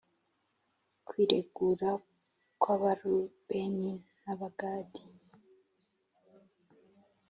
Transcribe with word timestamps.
kwiregura 1.07 1.91
kw’abarubeni 2.61 3.93
n’abagadi 4.21 5.03